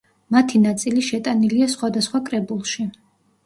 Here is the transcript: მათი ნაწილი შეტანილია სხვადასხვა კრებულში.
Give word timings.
მათი 0.35 0.61
ნაწილი 0.63 1.03
შეტანილია 1.11 1.69
სხვადასხვა 1.77 2.25
კრებულში. 2.33 2.91